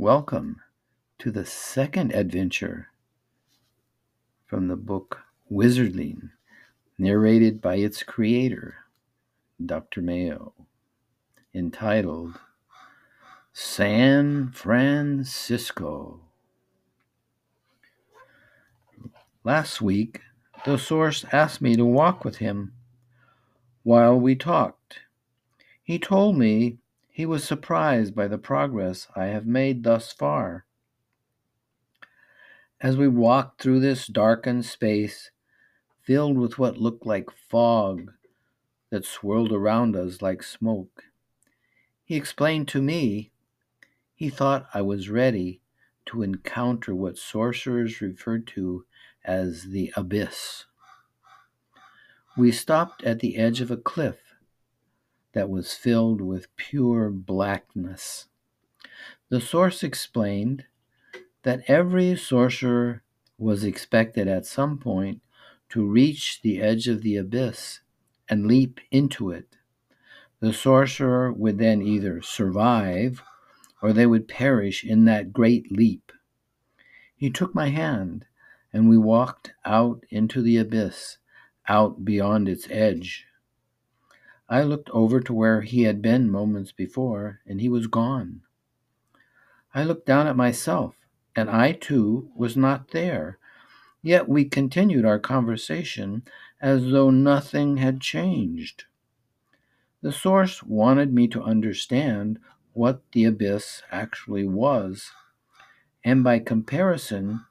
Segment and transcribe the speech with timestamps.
[0.00, 0.60] Welcome
[1.18, 2.86] to the second adventure
[4.46, 6.30] from the book Wizardling,
[6.96, 8.76] narrated by its creator,
[9.66, 10.00] Dr.
[10.00, 10.54] Mayo,
[11.52, 12.38] entitled
[13.52, 16.20] San Francisco.
[19.42, 20.20] Last week,
[20.64, 22.72] the source asked me to walk with him
[23.82, 25.00] while we talked.
[25.82, 26.78] He told me
[27.18, 30.66] he was surprised by the progress I have made thus far.
[32.80, 35.32] As we walked through this darkened space,
[36.00, 38.12] filled with what looked like fog
[38.90, 41.06] that swirled around us like smoke,
[42.04, 43.32] he explained to me
[44.14, 45.60] he thought I was ready
[46.06, 48.84] to encounter what sorcerers referred to
[49.24, 50.66] as the abyss.
[52.36, 54.27] We stopped at the edge of a cliff
[55.38, 58.26] that was filled with pure blackness.
[59.28, 60.64] The source explained
[61.44, 63.04] that every sorcerer
[63.38, 65.20] was expected at some point
[65.68, 67.82] to reach the edge of the abyss
[68.28, 69.54] and leap into it.
[70.40, 73.22] The sorcerer would then either survive
[73.80, 76.10] or they would perish in that great leap.
[77.14, 78.26] He took my hand
[78.72, 81.18] and we walked out into the abyss,
[81.68, 83.28] out beyond its edge.
[84.50, 88.42] I looked over to where he had been moments before, and he was gone.
[89.74, 90.96] I looked down at myself,
[91.36, 93.38] and I too was not there.
[94.02, 96.22] Yet we continued our conversation
[96.60, 98.84] as though nothing had changed.
[100.00, 102.38] The source wanted me to understand
[102.72, 105.12] what the abyss actually was,
[106.04, 107.44] and by comparison,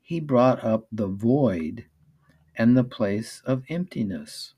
[0.00, 1.84] he brought up the void
[2.56, 4.54] and the place of emptiness.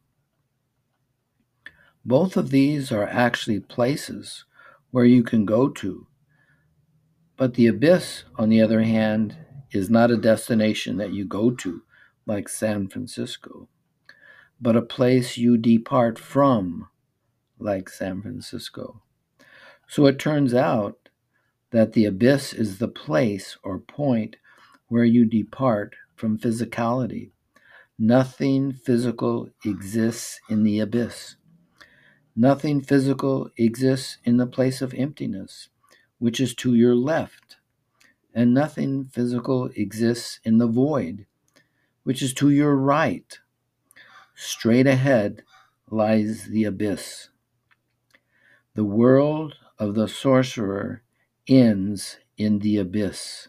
[2.06, 4.44] Both of these are actually places
[4.92, 6.06] where you can go to.
[7.36, 9.36] But the abyss, on the other hand,
[9.72, 11.82] is not a destination that you go to,
[12.24, 13.68] like San Francisco,
[14.60, 16.88] but a place you depart from,
[17.58, 19.02] like San Francisco.
[19.88, 21.08] So it turns out
[21.72, 24.36] that the abyss is the place or point
[24.86, 27.32] where you depart from physicality.
[27.98, 31.34] Nothing physical exists in the abyss.
[32.38, 35.70] Nothing physical exists in the place of emptiness,
[36.18, 37.56] which is to your left,
[38.34, 41.24] and nothing physical exists in the void,
[42.02, 43.38] which is to your right.
[44.34, 45.44] Straight ahead
[45.90, 47.30] lies the abyss.
[48.74, 51.02] The world of the sorcerer
[51.48, 53.48] ends in the abyss.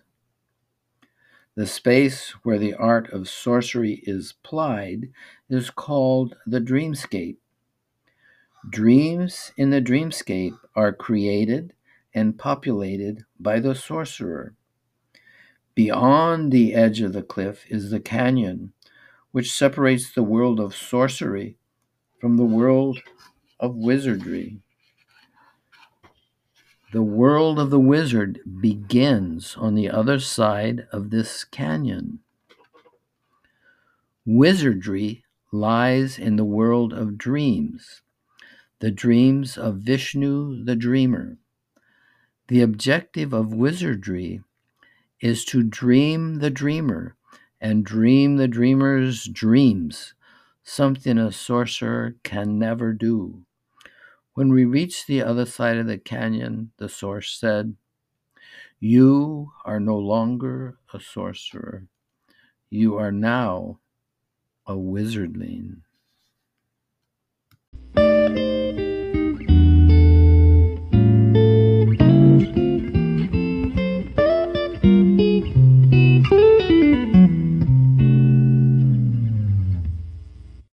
[1.55, 5.09] The space where the art of sorcery is plied
[5.49, 7.35] is called the dreamscape.
[8.69, 11.73] Dreams in the dreamscape are created
[12.13, 14.55] and populated by the sorcerer.
[15.73, 18.73] Beyond the edge of the cliff is the canyon,
[19.31, 21.55] which separates the world of sorcery
[22.19, 22.99] from the world
[23.57, 24.59] of wizardry.
[26.91, 32.19] The world of the wizard begins on the other side of this canyon.
[34.25, 35.23] Wizardry
[35.53, 38.01] lies in the world of dreams
[38.79, 41.37] the dreams of Vishnu the dreamer.
[42.47, 44.41] The objective of wizardry
[45.19, 47.15] is to dream the dreamer
[47.59, 50.13] and dream the dreamer's dreams,
[50.63, 53.43] something a sorcerer can never do.
[54.33, 57.75] When we reached the other side of the canyon, the source said,
[58.79, 61.87] You are no longer a sorcerer.
[62.69, 63.79] You are now
[64.67, 65.81] a wizardling.